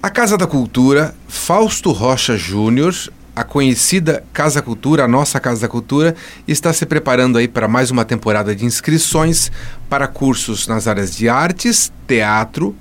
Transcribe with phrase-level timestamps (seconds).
[0.00, 2.94] A Casa da Cultura, Fausto Rocha Júnior,
[3.34, 6.14] a conhecida Casa Cultura, a nossa Casa da Cultura,
[6.46, 9.50] está se preparando aí para mais uma temporada de inscrições
[9.88, 12.76] para cursos nas áreas de artes, teatro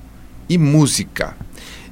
[0.47, 1.35] e música.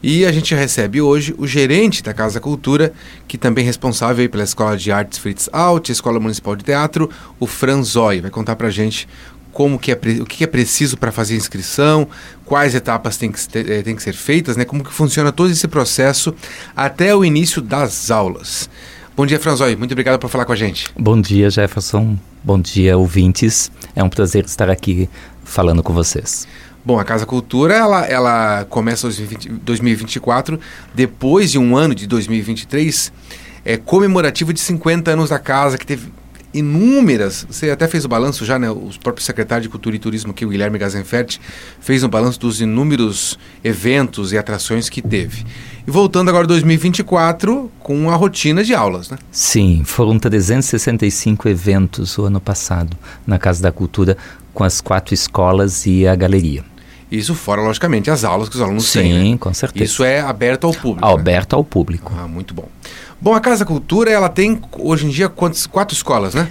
[0.07, 2.93] E a gente recebe hoje o gerente da Casa Cultura,
[3.27, 7.47] que também é responsável pela Escola de Artes Fritz Alt, Escola Municipal de Teatro, o
[7.47, 8.21] Franzói.
[8.21, 9.07] Vai contar para a gente
[9.55, 12.05] como que é, o que é preciso para fazer a inscrição,
[12.43, 14.65] quais etapas têm que, eh, têm que ser feitas, né?
[14.65, 16.35] como que funciona todo esse processo
[16.75, 18.69] até o início das aulas.
[19.15, 19.77] Bom dia, Franzói.
[19.77, 20.91] Muito obrigado por falar com a gente.
[20.99, 22.17] Bom dia, Jefferson.
[22.43, 23.71] Bom dia, ouvintes.
[23.95, 25.09] É um prazer estar aqui
[25.45, 26.45] falando com vocês.
[26.83, 30.59] Bom, a Casa Cultura ela, ela começa em 2024,
[30.93, 33.13] depois de um ano de 2023,
[33.63, 36.11] é comemorativo de 50 anos da casa, que teve
[36.57, 37.45] inúmeras.
[37.49, 38.69] Você até fez o balanço já, né?
[38.69, 41.37] O próprio secretário de Cultura e Turismo, que o Guilherme Gazenfert,
[41.79, 45.45] fez um balanço dos inúmeros eventos e atrações que teve.
[45.85, 49.17] E voltando agora a 2024 com a rotina de aulas, né?
[49.31, 54.17] Sim, foram 365 eventos o ano passado na Casa da Cultura
[54.53, 56.63] com as quatro escolas e a galeria.
[57.11, 59.11] Isso fora, logicamente, as aulas que os alunos Sim, têm.
[59.11, 59.37] Sim, né?
[59.37, 59.85] com certeza.
[59.85, 61.07] Isso é aberto ao público.
[61.07, 61.57] Aberto né?
[61.57, 62.11] ao público.
[62.17, 62.67] Ah, muito bom.
[63.25, 66.47] Bom, a Casa Cultura, ela tem hoje em dia quantos, quatro escolas, né?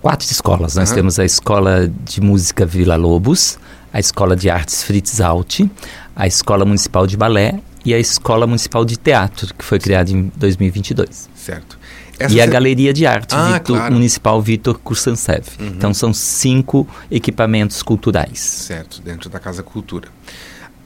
[0.00, 0.76] Quatro escolas.
[0.76, 0.94] Nós uhum.
[0.94, 3.58] temos a Escola de Música Vila Lobos,
[3.92, 5.62] a Escola de Artes Fritz Alt,
[6.14, 10.30] a Escola Municipal de Balé e a Escola Municipal de Teatro, que foi criada em
[10.36, 11.28] 2022.
[11.34, 11.76] Certo.
[12.16, 13.94] Essa e a Galeria de Arte ah, Vitor, claro.
[13.94, 15.48] Municipal Vitor Kursansev.
[15.58, 15.66] Uhum.
[15.66, 18.38] Então são cinco equipamentos culturais.
[18.38, 20.06] Certo, dentro da Casa Cultura.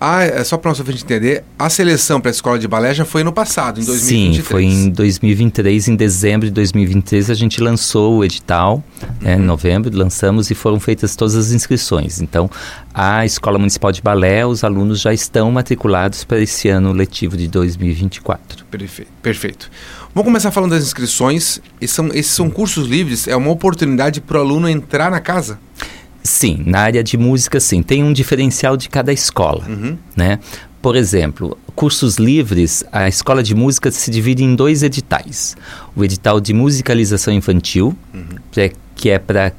[0.04, 3.04] Ah, é só para nosso ouvinte entender, a seleção para a escola de balé já
[3.04, 4.36] foi no passado, em 2023.
[4.36, 8.82] Sim, foi em 2023, em dezembro de 2023, a gente lançou o edital,
[9.20, 9.42] né, uhum.
[9.42, 12.20] em novembro, lançamos e foram feitas todas as inscrições.
[12.20, 12.50] Então,
[12.92, 17.46] a Escola Municipal de Balé, os alunos já estão matriculados para esse ano letivo de
[17.46, 18.64] 2024.
[18.64, 19.10] Perfeito.
[19.22, 19.70] perfeito.
[20.12, 21.60] Vamos começar falando das inscrições.
[21.80, 25.60] Esses são, esses são cursos livres, é uma oportunidade para o aluno entrar na casa?
[26.22, 27.82] Sim, na área de música, sim.
[27.82, 29.96] Tem um diferencial de cada escola, uhum.
[30.16, 30.38] né?
[30.80, 35.56] Por exemplo, cursos livres, a escola de música se divide em dois editais.
[35.94, 38.24] O edital de musicalização infantil, uhum.
[38.56, 39.52] é, que é para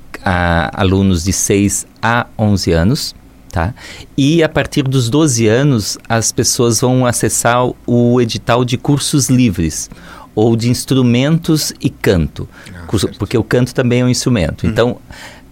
[0.74, 3.16] alunos de 6 a 11 anos,
[3.52, 3.74] tá?
[4.18, 9.90] E a partir dos 12 anos, as pessoas vão acessar o edital de cursos livres
[10.36, 14.64] ou de instrumentos e canto, ah, curso, porque o canto também é um instrumento.
[14.64, 14.70] Uhum.
[14.72, 14.98] Então,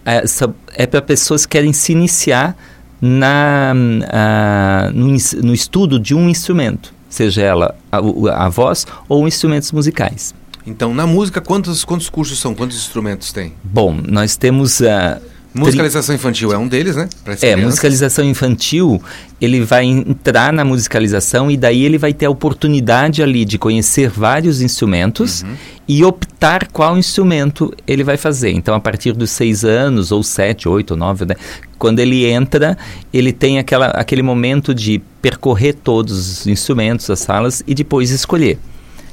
[0.04, 2.56] essa é para pessoas que querem se iniciar
[3.00, 5.08] na, uh, no,
[5.42, 7.98] no, estudo de um instrumento, seja ela a,
[8.46, 10.32] a, voz ou instrumentos musicais.
[10.64, 12.54] Então, na música, quantos, quantos cursos são?
[12.54, 13.54] Quantos instrumentos tem?
[13.64, 15.20] Bom, nós temos uh,
[15.54, 17.08] Musicalização infantil é um deles, né?
[17.42, 19.02] é, musicalização infantil,
[19.38, 24.08] ele vai entrar na musicalização e daí ele vai ter a oportunidade ali de conhecer
[24.08, 25.54] vários instrumentos uhum.
[25.86, 28.50] e optar qual instrumento ele vai fazer.
[28.52, 31.34] Então, a partir dos seis anos, ou sete, oito, nove, né?
[31.78, 32.78] quando ele entra,
[33.12, 38.58] ele tem aquela, aquele momento de percorrer todos os instrumentos, as salas e depois escolher.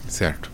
[0.08, 0.50] Certo.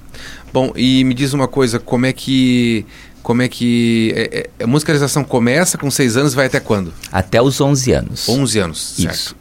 [0.51, 2.85] Bom, e me diz uma coisa, como é que
[3.25, 6.93] como é que é, é, a musicalização começa com 6 anos e vai até quando?
[7.11, 8.29] Até os 11 anos.
[8.29, 9.15] 11 anos, certo.
[9.15, 9.35] Isso.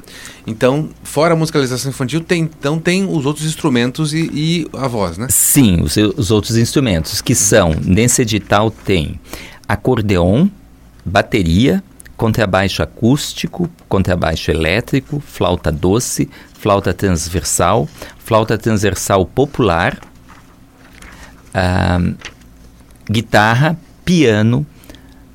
[0.46, 5.18] Então, fora a musicalização infantil, tem, então tem os outros instrumentos e, e a voz,
[5.18, 5.26] né?
[5.28, 9.20] Sim, os, os outros instrumentos, que são, nesse edital tem
[9.68, 10.48] acordeon,
[11.04, 11.84] bateria,
[12.16, 17.86] contrabaixo acústico, contrabaixo elétrico, flauta doce, flauta transversal,
[18.18, 19.98] flauta transversal popular,
[21.54, 22.33] uh,
[23.08, 24.66] guitarra, piano,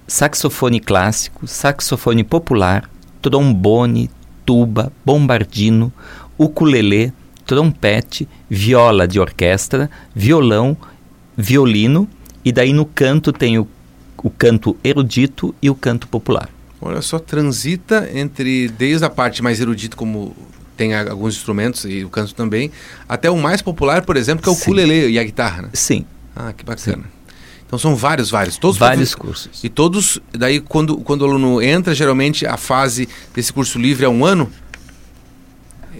[0.07, 2.89] saxofone clássico, saxofone popular,
[3.21, 4.09] trombone,
[4.45, 5.91] tuba, bombardino,
[6.37, 7.13] ukulele,
[7.45, 10.75] trompete, viola de orquestra, violão,
[11.37, 12.07] violino
[12.43, 13.67] e daí no canto tem o,
[14.17, 16.49] o canto erudito e o canto popular.
[16.81, 20.35] Olha só, transita entre desde a parte mais erudita como
[20.77, 22.71] tem alguns instrumentos e o canto também,
[23.07, 24.61] até o mais popular, por exemplo, que é o Sim.
[24.61, 25.69] ukulele e a guitarra, né?
[25.73, 26.05] Sim.
[26.33, 27.03] Ah, que bacana.
[27.03, 27.18] Sim.
[27.69, 28.57] Então são vários, vários.
[28.57, 29.63] Todos vários cursos.
[29.63, 34.09] E todos, daí quando, quando o aluno entra, geralmente a fase desse curso livre é
[34.09, 34.49] um ano?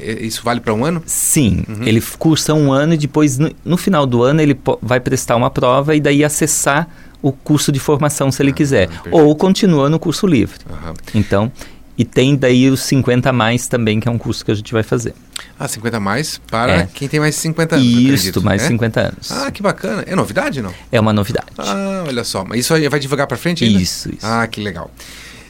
[0.02, 1.04] É, isso vale para um ano?
[1.06, 1.84] Sim, uhum.
[1.84, 5.52] ele cursa um ano e depois, no, no final do ano, ele vai prestar uma
[5.52, 6.90] prova e daí acessar
[7.22, 8.90] o curso de formação se ele ah, quiser.
[9.12, 10.58] Ou continua no curso livre.
[10.68, 10.94] Uhum.
[11.14, 11.52] Então,
[12.00, 14.84] e tem daí os 50 mais também, que é um curso que a gente vai
[14.84, 15.14] fazer.
[15.60, 16.90] Ah, 50 mais para é.
[16.94, 18.26] quem tem mais de 50 anos.
[18.26, 18.70] Isso, mais de é?
[18.70, 19.32] 50 anos.
[19.34, 20.06] Ah, que bacana.
[20.08, 20.74] É novidade, não?
[20.90, 21.48] É uma novidade.
[21.58, 22.46] Ah, olha só.
[22.46, 23.82] Mas isso vai divulgar para frente ainda?
[23.82, 24.26] Isso, isso.
[24.26, 24.90] Ah, que legal.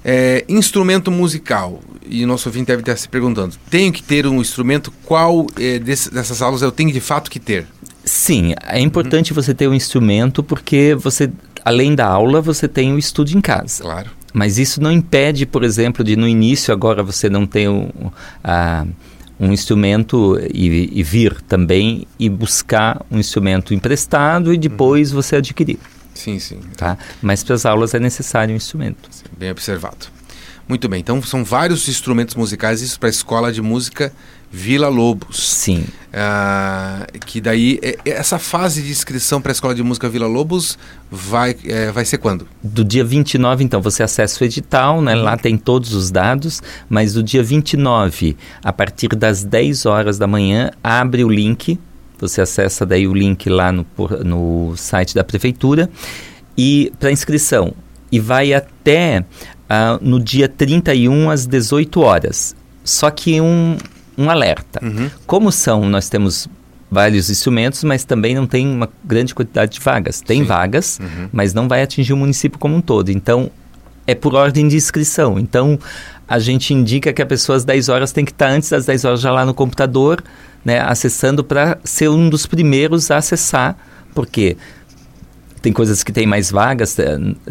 [0.04, 1.80] É, instrumento musical.
[2.04, 4.92] E o nosso ouvinte deve estar se perguntando: tenho que ter um instrumento?
[5.06, 7.68] Qual é, desse, dessas aulas eu tenho de fato que ter?
[8.04, 9.36] Sim, é importante uhum.
[9.36, 11.30] você ter um instrumento porque você,
[11.64, 13.84] além da aula, você tem o estudo em casa.
[13.84, 14.19] Claro.
[14.34, 17.90] Mas isso não impede, por exemplo, de no início agora você não ter um,
[19.40, 25.22] um instrumento e, e, vir também e buscar um instrumento emprestado e depois uhum.
[25.22, 25.80] você adquirir.
[26.14, 26.60] Sim, sim.
[26.76, 26.98] Tá?
[27.22, 29.10] Mas para as aulas é necessário um instrumento.
[29.38, 30.08] Bem observado.
[30.68, 34.14] Muito bem, então são vários instrumentos musicais, isso para a escola de música
[34.52, 35.48] Vila Lobos.
[35.48, 35.86] Sim.
[36.12, 40.26] Ah, que daí, é, é, essa fase de inscrição para a escola de música Vila
[40.26, 40.78] Lobos
[41.10, 42.48] vai, é, vai ser quando?
[42.64, 45.16] Do dia 29, então, você acessa o edital, né?
[45.16, 45.22] Uhum.
[45.22, 50.26] lá tem todos os dados, mas do dia 29, a partir das 10 horas da
[50.26, 51.80] manhã, abre o link,
[52.20, 53.86] você acessa daí o link lá no,
[54.26, 55.90] no site da prefeitura,
[56.58, 57.74] e para inscrição,
[58.12, 59.20] e vai até
[59.70, 62.56] uh, no dia 31 às 18 horas.
[62.84, 63.78] Só que um,
[64.20, 64.86] um alerta.
[64.86, 65.10] Uhum.
[65.26, 66.50] Como são, nós temos
[66.92, 70.20] vários instrumentos, mas também não tem uma grande quantidade de vagas.
[70.20, 70.46] Tem Sim.
[70.46, 71.30] vagas, uhum.
[71.32, 73.10] mas não vai atingir o município como um todo.
[73.10, 73.50] Então,
[74.06, 75.40] é por ordem de inscrição.
[75.40, 75.80] Então,
[76.28, 79.06] a gente indica que a pessoa às 10 horas tem que estar antes das 10
[79.06, 80.24] horas já lá no computador,
[80.66, 83.78] né, acessando para ser um dos primeiros a acessar,
[84.14, 84.58] porque
[85.62, 86.98] tem coisas que têm mais vagas,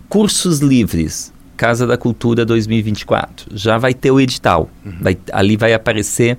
[0.08, 3.56] cursos livres Casa da Cultura 2024.
[3.56, 4.68] Já vai ter o edital.
[4.84, 4.98] Uhum.
[5.00, 6.38] Vai, ali vai aparecer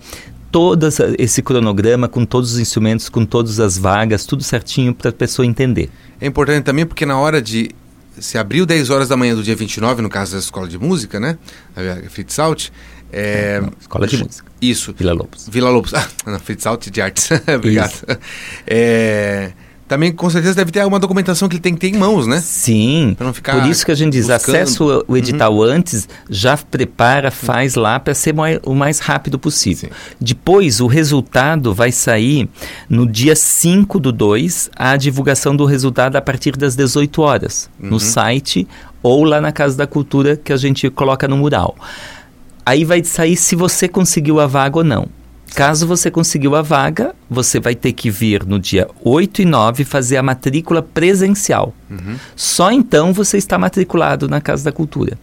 [0.52, 0.88] todo
[1.20, 5.46] esse cronograma com todos os instrumentos, com todas as vagas, tudo certinho para a pessoa
[5.46, 5.90] entender.
[6.20, 7.72] É importante também porque na hora de
[8.20, 11.20] se abriu 10 horas da manhã do dia 29, no caso da escola de música,
[11.20, 11.38] né?
[11.76, 12.70] A Fritz Alt.
[13.12, 14.50] É, não, escola de música.
[14.62, 14.94] Isso.
[14.98, 15.48] Vila Lobos.
[15.50, 15.94] Vila Lobos.
[16.26, 17.30] Ah, não, Fritz Alt de artes.
[17.54, 17.94] Obrigado.
[18.66, 19.52] É,
[19.88, 22.40] também com certeza deve ter alguma documentação que ele tem que ter em mãos, né?
[22.40, 23.14] Sim.
[23.16, 25.62] Para não ficar Por isso que a gente diz, acessa o, edital uhum.
[25.62, 28.34] antes, já prepara, faz lá para ser
[28.64, 29.90] o mais rápido possível.
[29.90, 30.16] Sim.
[30.20, 32.50] Depois, o resultado vai sair
[32.90, 37.92] no dia 5 do 2, a divulgação do resultado a partir das 18 horas, uhum.
[37.92, 38.68] no site
[39.04, 41.76] ou lá na Casa da Cultura que a gente coloca no mural.
[42.66, 45.08] Aí vai sair se você conseguiu a vaga ou não.
[45.56, 49.86] Caso você conseguiu a vaga, você vai ter que vir no dia 8 e 9
[49.86, 51.74] fazer a matrícula presencial.
[51.90, 52.18] Uhum.
[52.36, 55.18] Só então você está matriculado na Casa da Cultura.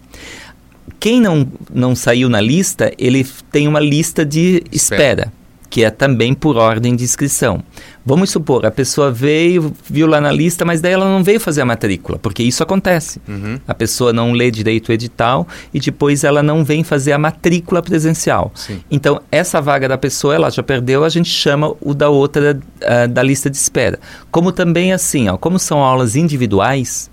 [0.99, 5.23] Quem não, não saiu na lista, ele tem uma lista de espera.
[5.23, 5.43] espera
[5.73, 7.65] que é também por ordem de inscrição.
[8.05, 11.61] Vamos supor, a pessoa veio, viu lá na lista, mas daí ela não veio fazer
[11.61, 13.21] a matrícula, porque isso acontece.
[13.29, 13.59] Uhum.
[13.67, 17.81] A pessoa não lê direito o edital e depois ela não vem fazer a matrícula
[17.81, 18.51] presencial.
[18.55, 18.81] Sim.
[18.91, 23.09] Então, essa vaga da pessoa, ela já perdeu, a gente chama o da outra uh,
[23.09, 24.01] da lista de espera.
[24.33, 27.11] Como também assim, ó, como são aulas individuais,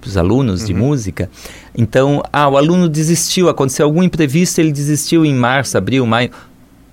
[0.00, 0.66] para os alunos uhum.
[0.66, 1.30] de música.
[1.76, 6.30] Então, ah, o aluno desistiu, aconteceu algum imprevisto, ele desistiu em março, abril, maio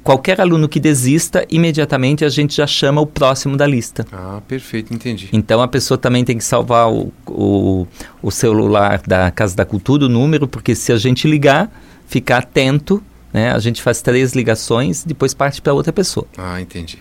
[0.09, 4.07] qualquer aluno que desista, imediatamente a gente já chama o próximo da lista.
[4.11, 5.29] Ah, perfeito, entendi.
[5.31, 7.85] Então a pessoa também tem que salvar o, o,
[8.19, 11.72] o celular da Casa da Cultura, o número, porque se a gente ligar,
[12.07, 16.25] ficar atento, né, a gente faz três ligações, depois parte para outra pessoa.
[16.36, 16.98] Ah, entendi.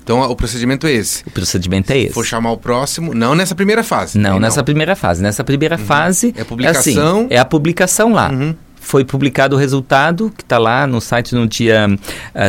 [0.00, 1.24] Então o procedimento é esse.
[1.26, 2.14] O procedimento é esse.
[2.14, 4.16] For chamar o próximo, não nessa primeira fase.
[4.16, 4.64] Não, nessa não.
[4.64, 5.20] primeira fase.
[5.20, 5.84] Nessa primeira uhum.
[5.84, 6.32] fase.
[6.36, 6.92] É a publicação.
[6.92, 8.30] É, assim, é a publicação lá.
[8.30, 11.86] Uhum foi publicado o resultado, que está lá no site no dia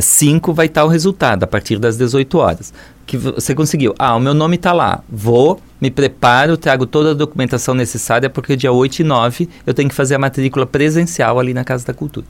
[0.02, 2.74] 5, uh, vai estar tá o resultado, a partir das 18 horas.
[3.06, 3.94] Que você conseguiu.
[4.00, 5.04] Ah, o meu nome está lá.
[5.08, 9.88] Vou, me preparo, trago toda a documentação necessária, porque dia 8 e 9 eu tenho
[9.88, 12.26] que fazer a matrícula presencial ali na Casa da Cultura.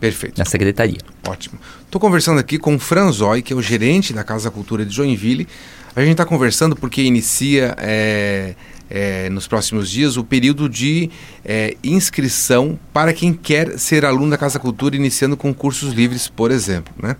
[0.00, 0.36] Perfeito.
[0.38, 0.98] Na secretaria.
[1.26, 1.58] Ótimo.
[1.84, 4.94] Estou conversando aqui com o Franzói, que é o gerente da Casa da Cultura de
[4.94, 5.46] Joinville.
[5.94, 7.74] A gente está conversando porque inicia.
[7.78, 8.54] É
[8.90, 11.10] é, nos próximos dias o período de
[11.44, 16.50] é, inscrição para quem quer ser aluno da Casa Cultura, iniciando com cursos livres, por
[16.50, 16.92] exemplo.
[17.00, 17.16] Né?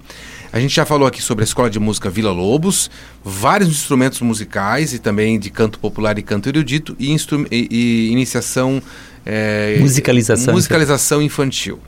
[0.53, 2.91] A gente já falou aqui sobre a Escola de Música Vila Lobos,
[3.25, 8.83] vários instrumentos musicais e também de canto popular e canto erudito e, e, e iniciação.
[9.25, 10.55] É, musicalização.
[10.55, 11.81] Musicalização infantil.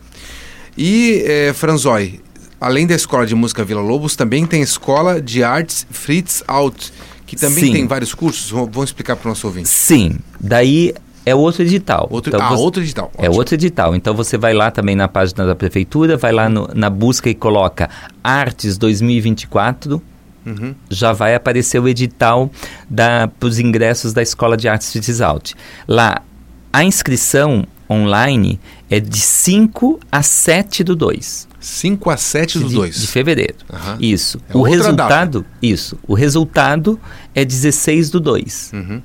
[0.77, 2.21] E, é, Franzói,
[2.61, 6.91] além da Escola de Música Vila Lobos, também tem a Escola de Artes Fritz Alt
[7.29, 7.73] que também Sim.
[7.73, 8.51] tem vários cursos.
[8.51, 9.69] Vamos explicar para o nosso ouvinte.
[9.69, 10.17] Sim.
[10.41, 10.95] Daí
[11.27, 12.09] é outro edital.
[12.11, 13.11] Outro, então, ah, você, outro edital.
[13.15, 13.35] É Ótimo.
[13.35, 13.95] É outro edital.
[13.95, 17.35] Então você vai lá também na página da prefeitura, vai lá no, na busca e
[17.35, 17.91] coloca
[18.25, 20.03] Artes 2024,
[20.47, 20.75] uhum.
[20.89, 22.51] já vai aparecer o edital
[22.91, 25.53] para os ingressos da Escola de Artes Fitzalt.
[25.87, 26.23] Lá,
[26.73, 28.61] a inscrição online
[28.91, 31.49] é de 5 a 7 do 2.
[31.61, 33.01] 5 a 7 do 2.
[33.01, 33.57] De, fevereiro.
[33.73, 33.97] Uhum.
[34.01, 34.41] Isso.
[34.49, 35.51] É o resultado, data.
[35.63, 35.99] isso.
[36.07, 37.01] O resultado
[37.35, 38.71] é 16 do 2.
[38.75, 39.03] Uhum.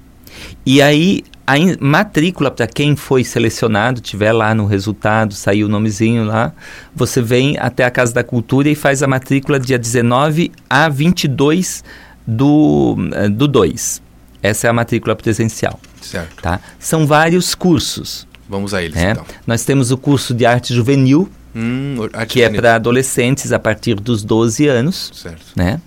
[0.66, 6.24] E aí a matrícula para quem foi selecionado, tiver lá no resultado, saiu o nomezinho
[6.24, 6.54] lá,
[6.96, 11.84] você vem até a Casa da Cultura e faz a matrícula dia 19 a 22
[12.26, 14.02] do eh, do 2.
[14.42, 15.80] Essa é a matrícula presencial.
[16.04, 16.42] Certo.
[16.42, 16.60] Tá?
[16.80, 18.28] São vários cursos.
[18.48, 19.12] Vamos a eles, é.
[19.12, 19.26] então.
[19.48, 23.96] Nós temos o curso de arte juvenil, hum, arte que é para adolescentes a partir
[23.96, 25.12] dos 12 anos.
[25.14, 25.46] Certo.
[25.56, 25.82] Né?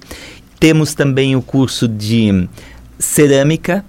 [0.58, 2.48] Temos também o curso de
[2.98, 3.84] cerâmica,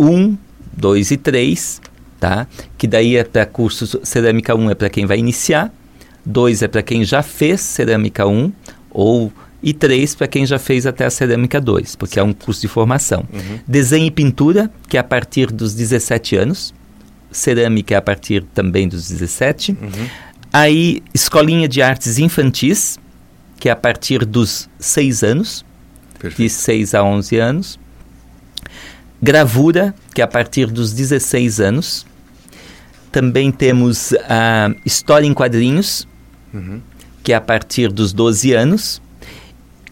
[0.00, 0.36] 1,
[0.72, 1.80] 2 e 3,
[2.18, 2.46] tá?
[2.76, 5.72] Que daí é para curso cerâmica 1 é para quem vai iniciar,
[6.24, 8.52] 2 é para quem já fez cerâmica 1
[8.90, 9.32] ou
[9.66, 12.24] e 3 para quem já fez até a cerâmica 2, porque certo.
[12.24, 13.26] é um curso de formação.
[13.32, 13.58] Uhum.
[13.66, 16.72] Desenho e pintura, que é a partir dos 17 anos.
[17.32, 19.72] Cerâmica é a partir também dos 17.
[19.72, 20.08] Uhum.
[20.52, 22.96] Aí, escolinha de artes infantis,
[23.58, 25.64] que é a partir dos 6 anos.
[26.16, 26.42] Perfeito.
[26.42, 27.80] De 6 a 11 anos.
[29.20, 32.06] Gravura, que é a partir dos 16 anos.
[33.10, 36.06] Também temos a História em Quadrinhos,
[36.54, 36.80] uhum.
[37.24, 39.02] que é a partir dos 12 anos.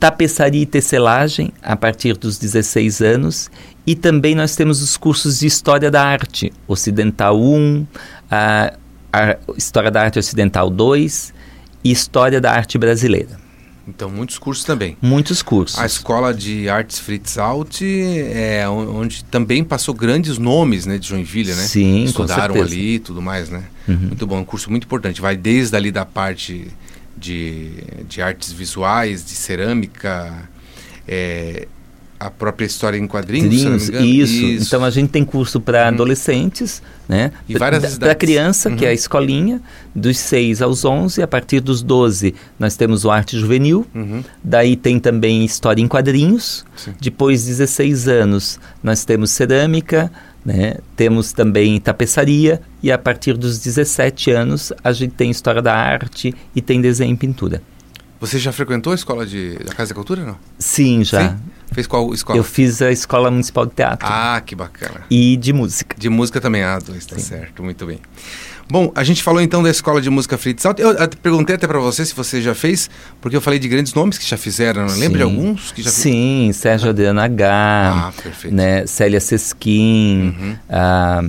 [0.04, 3.50] Tapeçaria e tecelagem, a partir dos 16 anos.
[3.86, 7.86] E também nós temos os cursos de História da Arte, Ocidental 1,
[8.30, 8.74] a,
[9.10, 11.32] a História da Arte Ocidental 2
[11.82, 13.40] e História da Arte Brasileira.
[13.88, 14.94] Então, muitos cursos também.
[15.00, 15.78] Muitos cursos.
[15.78, 21.54] A Escola de Artes Fritz Alt é onde também passou grandes nomes né, de Joinville,
[21.54, 21.62] né?
[21.62, 23.64] Sim, Estudaram ali e tudo mais, né?
[23.88, 23.96] Uhum.
[23.96, 25.22] Muito bom, um curso muito importante.
[25.22, 26.70] Vai desde ali da parte
[27.24, 27.70] de,
[28.06, 30.46] de artes visuais, de cerâmica,
[31.08, 31.66] é,
[32.20, 33.92] a própria história em quadrinhos, isso.
[33.92, 34.66] isso.
[34.66, 35.88] Então a gente tem curso para uhum.
[35.88, 37.32] adolescentes, né?
[37.48, 38.76] E Para criança, uhum.
[38.76, 38.94] que é a uhum.
[38.94, 39.62] escolinha,
[39.94, 44.22] dos 6 aos 11, a partir dos 12 nós temos o arte juvenil, uhum.
[44.42, 46.92] daí tem também história em quadrinhos, Sim.
[47.00, 50.10] depois 16 anos nós temos cerâmica,
[50.44, 50.76] né?
[50.96, 56.34] Temos também tapeçaria e a partir dos 17 anos a gente tem história da arte
[56.54, 57.62] e tem desenho e pintura.
[58.20, 60.38] Você já frequentou a escola de, da Casa da Cultura, não?
[60.58, 61.30] Sim, já.
[61.30, 61.36] Sim?
[61.72, 62.38] Fez qual escola?
[62.38, 64.06] Eu fiz a Escola Municipal de Teatro.
[64.08, 65.02] Ah, que bacana.
[65.10, 65.96] E de música.
[65.98, 67.22] De música também, ah, dois, tá Sim.
[67.22, 67.98] certo, muito bem.
[68.68, 70.80] Bom, a gente falou então da Escola de Música Fritz Alto.
[70.80, 72.88] Eu perguntei até para você se você já fez,
[73.20, 74.88] porque eu falei de grandes nomes que já fizeram.
[74.88, 75.00] Sim.
[75.00, 77.48] Lembra de alguns que já Sim, Sérgio Adriano H.
[77.48, 78.54] Ah, perfeito.
[78.54, 80.56] Né, Célia Sesquim, uhum.
[80.68, 81.22] ah,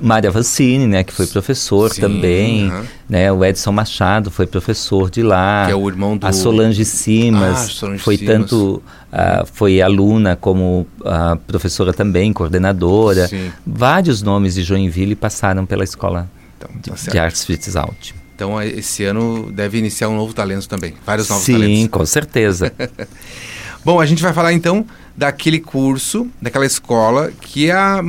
[0.00, 2.72] Mária Vancini, né, que foi professor Sim, também,
[3.08, 6.26] né, o Edson Machado foi professor de lá, que é o irmão do...
[6.26, 8.36] a Solange Simas ah, Solange foi Simas.
[8.36, 13.50] tanto uh, foi aluna como uh, professora também, coordenadora, Sim.
[13.66, 18.12] vários nomes de Joinville passaram pela escola então, tá de, de, artes Fitzalt.
[18.34, 21.78] Então esse ano deve iniciar um novo talento também, vários novos Sim, talentos.
[21.78, 22.72] Sim, com certeza.
[23.84, 24.84] Bom, a gente vai falar então
[25.16, 28.02] daquele curso, daquela escola, que é a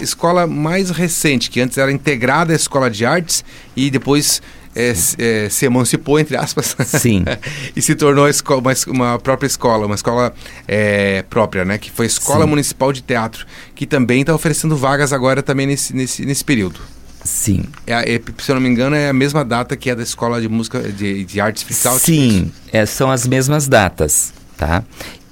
[0.00, 4.40] escola mais recente, que antes era integrada à escola de artes e depois
[4.76, 6.76] é, é, se emancipou, entre aspas.
[6.86, 7.24] Sim.
[7.74, 10.34] e se tornou uma, uma, própria escola, uma escola
[10.68, 11.78] é, própria, né?
[11.78, 12.50] Que foi a Escola Sim.
[12.50, 16.80] Municipal de Teatro, que também está oferecendo vagas agora também nesse, nesse, nesse período.
[17.24, 17.64] Sim.
[17.86, 20.40] É, é, se eu não me engano, é a mesma data que é da Escola
[20.40, 21.98] de Música de, de Artes Fiscal.
[21.98, 24.82] Sim, é, são as mesmas datas, tá?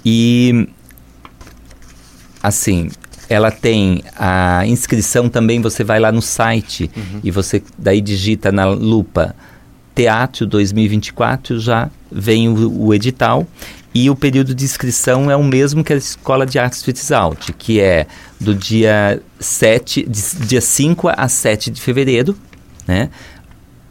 [0.05, 0.69] E
[2.43, 2.91] assim,
[3.29, 7.21] ela tem a inscrição também, você vai lá no site uhum.
[7.25, 9.35] e você daí digita na lupa
[9.95, 13.47] Teatro 2024, já vem o, o, edital.
[13.95, 17.81] E o período de inscrição é o mesmo que a Escola de Artes Fitzalt, que
[17.81, 18.09] é
[18.41, 22.37] do dia 7, de, dia 5 a 7 de fevereiro,
[22.89, 23.09] né?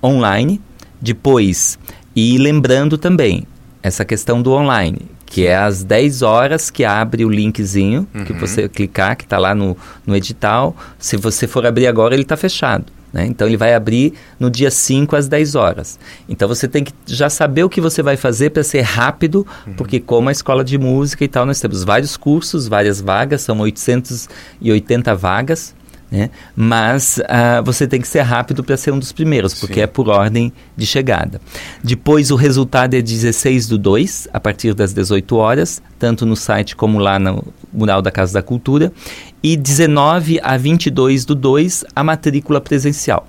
[0.03, 0.59] Online.
[1.01, 1.79] Depois,
[2.13, 3.47] e lembrando também,
[3.81, 4.99] essa questão do online
[5.33, 8.23] que é às 10 horas que abre o linkzinho, uhum.
[8.23, 9.75] que você clicar, que está lá no,
[10.05, 10.75] no edital.
[10.99, 12.85] Se você for abrir agora, ele está fechado.
[13.11, 13.25] Né?
[13.25, 15.99] Então ele vai abrir no dia 5 às 10 horas.
[16.29, 19.73] Então você tem que já saber o que você vai fazer para ser rápido, uhum.
[19.73, 23.59] porque como a escola de música e tal, nós temos vários cursos, várias vagas, são
[23.59, 25.73] 880 vagas.
[26.13, 26.29] Né?
[26.55, 29.81] Mas uh, você tem que ser rápido para ser um dos primeiros, porque Sim.
[29.81, 31.41] é por ordem de chegada.
[31.83, 36.75] Depois o resultado é 16 do 2, a partir das 18 horas, tanto no site
[36.75, 37.43] como lá no
[37.73, 38.93] mural da Casa da Cultura.
[39.41, 43.27] E 19 a 22 do 2, a matrícula presencial.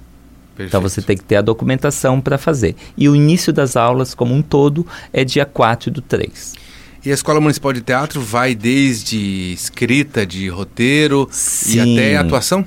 [0.55, 0.69] Perfeito.
[0.69, 2.76] Então você tem que ter a documentação para fazer.
[2.99, 6.63] E o início das aulas, como um todo, é dia 4 do 3.
[7.05, 11.77] E a Escola Municipal de Teatro vai desde escrita de roteiro Sim.
[11.77, 12.65] e até atuação?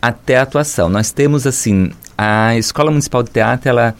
[0.00, 0.88] Até atuação.
[0.88, 3.96] Nós temos assim, a Escola Municipal de Teatro, ela,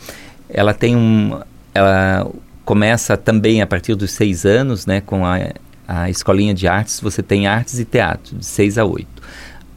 [0.49, 1.41] ela tem um,
[1.75, 2.31] ela
[2.65, 5.39] começa também a partir dos seis anos, né, com a,
[5.89, 7.01] a escolinha de artes.
[7.01, 9.21] Você tem artes e teatro de seis a oito.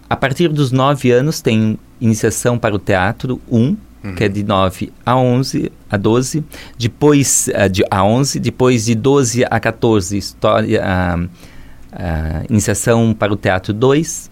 [0.07, 4.15] A partir dos nove anos tem iniciação para o teatro 1, um, uhum.
[4.15, 6.43] que é de 9 a 11, a 12,
[6.77, 13.31] depois uh, de, a 11, depois de 12 a 14, história, uh, uh, iniciação para
[13.31, 14.31] o teatro 2,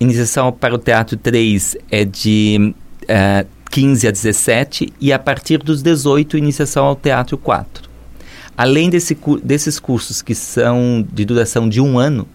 [0.00, 2.74] iniciação para o teatro 3 é de
[3.04, 7.90] uh, 15 a 17 e a partir dos 18, iniciação ao teatro 4.
[8.56, 12.28] Além desse, desses cursos que são de duração de um ano,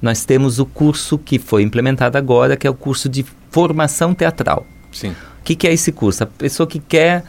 [0.00, 4.64] nós temos o curso que foi implementado agora, que é o curso de formação teatral.
[4.92, 5.14] Sim.
[5.46, 6.24] O que, que é esse curso?
[6.24, 7.22] A pessoa que quer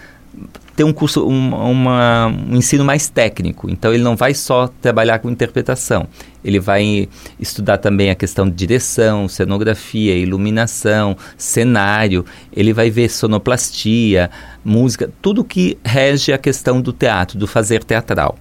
[0.75, 3.69] ter um curso, um, uma, um ensino mais técnico.
[3.69, 6.07] Então, ele não vai só trabalhar com interpretação.
[6.43, 7.07] Ele vai
[7.39, 12.25] estudar também a questão de direção, cenografia, iluminação, cenário.
[12.51, 14.31] Ele vai ver sonoplastia,
[14.65, 18.35] música, tudo que rege a questão do teatro, do fazer teatral.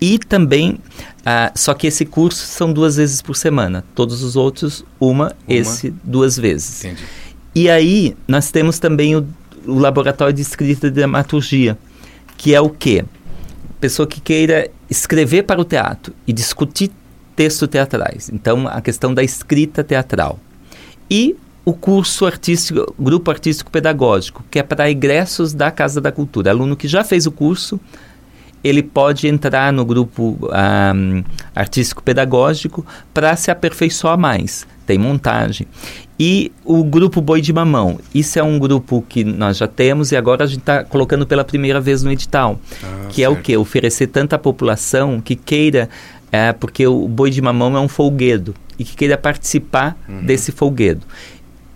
[0.00, 0.80] E também,
[1.20, 3.84] uh, só que esse curso são duas vezes por semana.
[3.94, 5.32] Todos os outros, uma, uma.
[5.46, 6.84] esse duas vezes.
[6.84, 7.21] Entendi.
[7.54, 9.26] E aí, nós temos também o,
[9.66, 11.76] o laboratório de escrita de dramaturgia,
[12.36, 13.04] que é o quê?
[13.80, 16.90] Pessoa que queira escrever para o teatro e discutir
[17.36, 18.30] textos teatrais.
[18.32, 20.38] Então, a questão da escrita teatral.
[21.10, 26.50] E o curso artístico, grupo artístico pedagógico, que é para egressos da Casa da Cultura.
[26.50, 27.78] Aluno que já fez o curso,
[28.62, 34.66] ele pode entrar no grupo um, artístico-pedagógico para se aperfeiçoar mais.
[34.86, 35.66] Tem montagem.
[36.18, 37.98] E o grupo Boi de Mamão.
[38.14, 41.44] Isso é um grupo que nós já temos e agora a gente está colocando pela
[41.44, 42.60] primeira vez no edital.
[42.82, 43.20] Ah, que certo.
[43.20, 43.56] é o quê?
[43.56, 45.88] Oferecer tanta população que queira,
[46.30, 50.24] é, porque o Boi de Mamão é um folguedo, e que queira participar uhum.
[50.24, 51.06] desse folguedo.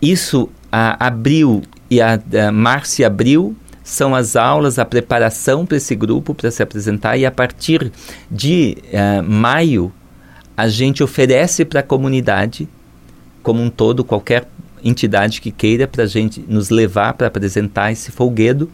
[0.01, 5.77] Isso a, abril e a, a março e abril são as aulas, a preparação para
[5.77, 7.93] esse grupo para se apresentar e a partir
[8.29, 9.93] de uh, maio
[10.57, 12.69] a gente oferece para a comunidade
[13.45, 14.49] como um todo qualquer
[14.83, 18.69] entidade que queira para a gente nos levar para apresentar esse folguedo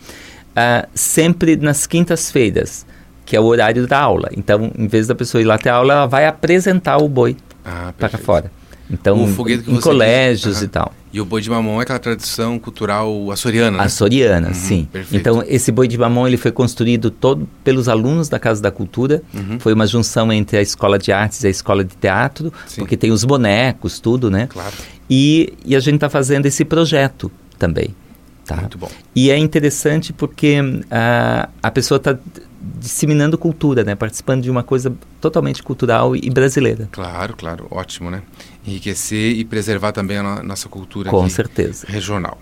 [0.56, 2.86] uh, sempre nas quintas-feiras
[3.26, 4.30] que é o horário da aula.
[4.34, 7.92] Então, em vez da pessoa ir lá ter aula, ela vai apresentar o boi ah,
[7.96, 8.50] para fora.
[8.90, 9.26] Então,
[9.68, 10.92] em colégios e tal.
[11.12, 13.84] E o boi de mamão é aquela tradição cultural açoriana, né?
[13.84, 14.88] Açoriana, uhum, sim.
[14.90, 15.20] Perfeito.
[15.20, 19.22] Então, esse boi de mamão ele foi construído todo pelos alunos da Casa da Cultura.
[19.34, 19.60] Uhum.
[19.60, 22.80] Foi uma junção entre a Escola de Artes e a Escola de Teatro, sim.
[22.80, 24.46] porque tem os bonecos, tudo, né?
[24.46, 24.74] Claro.
[25.08, 27.94] E, e a gente está fazendo esse projeto também.
[28.46, 28.56] Tá?
[28.56, 28.88] Muito bom.
[29.14, 32.18] E é interessante porque uh, a pessoa está
[32.78, 33.94] disseminando cultura, né?
[33.94, 36.88] Participando de uma coisa totalmente cultural e brasileira.
[36.92, 38.22] Claro, claro, ótimo, né?
[38.66, 42.38] Enriquecer e preservar também a nossa cultura com certeza regional.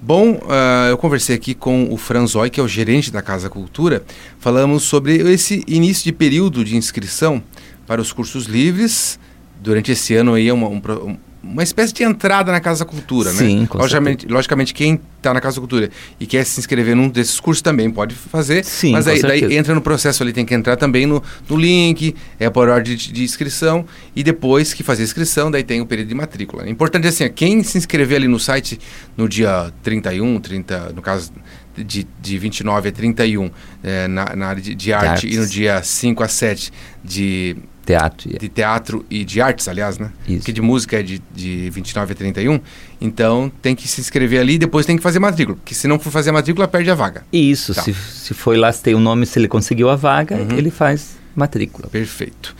[0.00, 4.04] Bom, uh, eu conversei aqui com o Franzói, que é o gerente da Casa Cultura.
[4.38, 7.42] Falamos sobre esse início de período de inscrição
[7.86, 9.18] para os cursos livres.
[9.62, 13.60] Durante esse ano aí é uma, um, uma espécie de entrada na Casa Cultura, Sim,
[13.60, 13.66] né?
[13.66, 17.62] Com logicamente, logicamente, quem está na Casa Cultura e quer se inscrever num desses cursos
[17.62, 18.64] também pode fazer.
[18.64, 22.14] Sim, mas aí, daí entra no processo ali, tem que entrar também no, no link,
[22.38, 23.84] é por ordem de, de, inscrição,
[24.16, 26.68] e depois que fazer a inscrição, daí tem o período de matrícula.
[26.68, 28.78] Importante assim, quem se inscrever ali no site
[29.16, 31.32] no dia 31, 30, no caso
[31.76, 33.50] de, de 29 a 31
[33.82, 38.38] é, na, na área de, de arte, e no dia 5 a 7 de Teatro.
[38.38, 40.10] De teatro e de artes, aliás, né?
[40.26, 40.44] Isso.
[40.44, 42.60] Que de música é de, de 29 a 31.
[43.00, 45.56] Então tem que se inscrever ali e depois tem que fazer matrícula.
[45.56, 47.24] Porque se não for fazer matrícula, perde a vaga.
[47.32, 47.74] Isso.
[47.74, 47.82] Tá.
[47.82, 50.56] Se, se foi lá, se tem o um nome, se ele conseguiu a vaga, uhum.
[50.56, 51.88] ele faz matrícula.
[51.88, 52.56] Perfeito.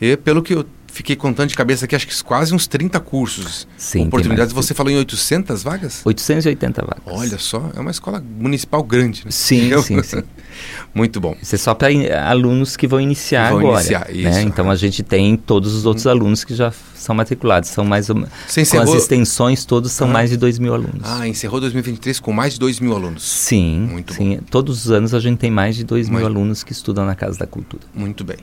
[0.00, 3.68] E pelo que eu fiquei contando de cabeça aqui, acho que quase uns 30 cursos.
[3.76, 4.52] Sim, oportunidades.
[4.52, 6.00] Você falou em 800 vagas?
[6.04, 7.02] 880 vagas.
[7.06, 9.30] Olha só, é uma escola municipal grande, né?
[9.30, 9.82] Sim, Eu...
[9.82, 10.22] sim, sim.
[10.92, 11.36] Muito bom.
[11.40, 11.88] Isso é só para
[12.28, 13.80] alunos que vão iniciar vão agora.
[13.80, 14.30] Iniciar, né?
[14.30, 16.12] isso, Então a gente tem todos os outros uhum.
[16.12, 17.70] alunos que já são matriculados.
[17.70, 18.86] São mais Você encerrou...
[18.86, 20.12] Com as extensões todos são uhum.
[20.12, 21.02] mais de 2 mil alunos.
[21.02, 23.22] Ah, encerrou 2023 com mais de 2 mil alunos.
[23.22, 24.36] Sim, Muito sim.
[24.36, 24.42] Bom.
[24.50, 27.38] Todos os anos a gente tem mais de 2 mil alunos que estudam na Casa
[27.38, 27.82] da Cultura.
[27.94, 28.38] Muito bem.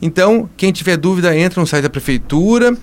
[0.00, 2.76] Então, quem tiver dúvida, entra no site da prefeitura,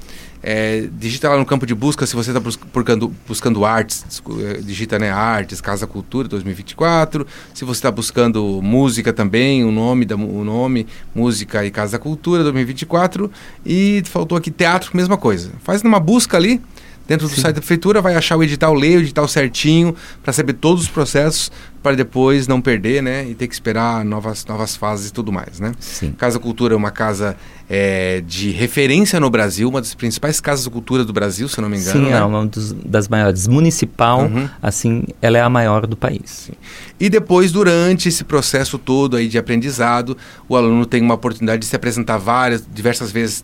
[0.47, 4.05] é, digita lá no campo de busca se você está buscando, buscando artes,
[4.43, 7.25] é, digita né, artes, Casa Cultura 2024.
[7.51, 12.43] Se você está buscando música também, o nome, da, o nome, música e Casa Cultura
[12.43, 13.31] 2024.
[13.65, 15.51] E faltou aqui teatro, mesma coisa.
[15.63, 16.61] Faz uma busca ali,
[17.07, 17.41] dentro do Sim.
[17.41, 20.89] site da prefeitura, vai achar o edital, ler o edital certinho, para saber todos os
[20.89, 23.25] processos, para depois não perder, né?
[23.29, 25.71] E ter que esperar novas, novas fases e tudo mais, né?
[25.79, 26.11] Sim.
[26.13, 27.37] Casa Cultura é uma casa
[27.69, 31.69] é, de referência no Brasil, uma das principais casas de cultura do Brasil, se não
[31.69, 32.05] me engano.
[32.05, 32.17] Sim, né?
[32.17, 33.47] é uma dos, das maiores.
[33.47, 34.49] Municipal, uhum.
[34.61, 36.23] assim, ela é a maior do país.
[36.25, 36.53] Sim.
[36.99, 40.17] E depois, durante esse processo todo aí de aprendizado,
[40.49, 43.43] o aluno tem uma oportunidade de se apresentar várias, diversas vezes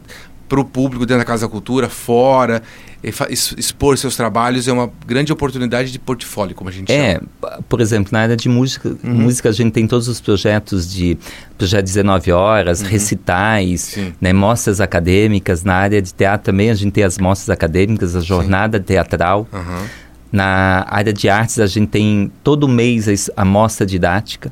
[0.52, 2.62] para o público dentro da Casa da Cultura, fora,
[3.02, 7.30] expor seus trabalhos é uma grande oportunidade de portfólio, como a gente é, chama.
[7.42, 9.14] É, por exemplo, na área de música, uhum.
[9.14, 11.18] música a gente tem todos os projetos de
[11.58, 12.90] projeto 19 horas, uhum.
[12.90, 15.64] recitais, né, mostras acadêmicas.
[15.64, 18.84] Na área de teatro também a gente tem as mostras acadêmicas, a jornada Sim.
[18.84, 19.48] teatral.
[19.54, 19.86] Uhum.
[20.34, 24.52] Na área de artes a gente tem todo mês a mostra didática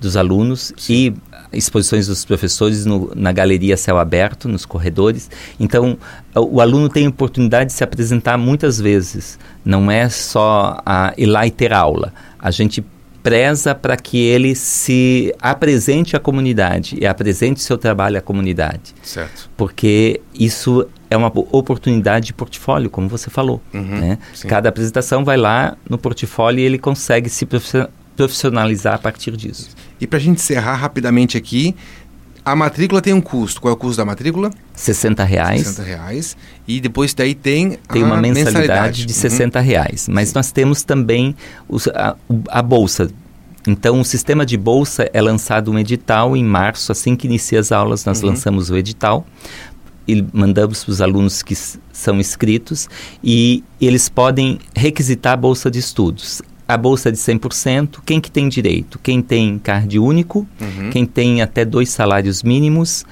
[0.00, 0.92] dos alunos Sim.
[0.92, 1.14] e
[1.56, 5.30] exposições dos professores no, na galeria céu aberto, nos corredores.
[5.58, 5.98] Então,
[6.34, 9.38] o, o, aluno tem a oportunidade de se apresentar muitas vezes.
[9.64, 12.12] Não é só a, ir lá e ter aula.
[12.38, 12.84] A gente
[13.26, 18.94] preza para que ele se apresente à comunidade e apresente seu trabalho à comunidade.
[19.02, 19.50] Certo.
[19.56, 23.60] Porque isso é uma oportunidade de portfólio, como você falou.
[23.74, 24.18] Uhum, né?
[24.46, 27.44] Cada apresentação vai lá no portfólio e ele consegue se
[28.16, 29.70] profissionalizar a partir disso.
[30.00, 31.74] E para a gente encerrar rapidamente aqui,
[32.44, 33.60] a matrícula tem um custo.
[33.60, 34.50] Qual é o custo da matrícula?
[34.72, 35.62] 60 reais.
[35.66, 36.36] 60 reais.
[36.66, 39.06] E depois daí tem Tem uma mensalidade, mensalidade.
[39.06, 39.64] de 60 uhum.
[39.64, 40.08] reais.
[40.08, 40.34] Mas Sim.
[40.36, 41.34] nós temos também
[41.68, 42.16] os, a,
[42.48, 43.10] a bolsa.
[43.66, 47.72] Então, o sistema de bolsa é lançado um edital em março, assim que inicia as
[47.72, 48.28] aulas, nós uhum.
[48.28, 49.26] lançamos o edital
[50.06, 51.56] e mandamos para os alunos que
[51.92, 52.88] são inscritos
[53.24, 58.48] e eles podem requisitar a bolsa de estudos a bolsa de 100%, quem que tem
[58.48, 58.98] direito?
[59.02, 60.90] Quem tem card único, uhum.
[60.90, 63.04] quem tem até dois salários mínimos,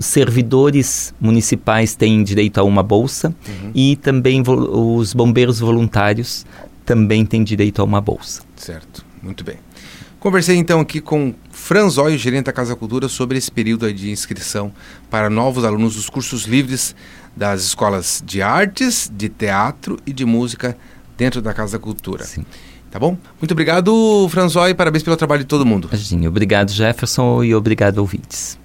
[0.00, 3.72] servidores municipais têm direito a uma bolsa uhum.
[3.74, 6.46] e também os bombeiros voluntários
[6.84, 8.42] também têm direito a uma bolsa.
[8.56, 9.56] Certo, muito bem.
[10.18, 14.72] Conversei então aqui com Franzói, gerente da Casa Cultura, sobre esse período de inscrição
[15.08, 16.94] para novos alunos dos cursos livres
[17.36, 20.76] das escolas de artes, de teatro e de música
[21.16, 22.24] dentro da Casa Cultura.
[22.24, 22.44] Sim.
[22.90, 23.16] Tá bom?
[23.40, 24.74] Muito obrigado, Franzói.
[24.74, 25.88] Parabéns pelo trabalho de todo mundo.
[25.88, 26.28] Imagine.
[26.28, 28.58] Obrigado, Jefferson, e obrigado, ouvintes.